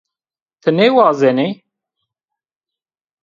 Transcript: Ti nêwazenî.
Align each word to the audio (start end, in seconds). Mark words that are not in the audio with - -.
Ti 0.61 0.69
nêwazenî. 0.77 1.47